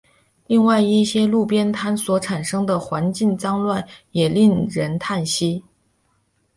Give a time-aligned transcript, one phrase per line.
[0.47, 5.63] 另外一些路边摊所产生的环境脏乱也令为之叹息。